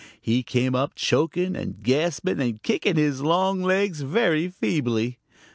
[0.19, 5.19] He came up choking and gasping and kicking his long legs very feebly.